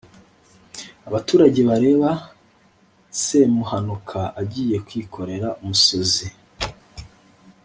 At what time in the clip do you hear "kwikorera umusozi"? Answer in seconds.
4.87-6.27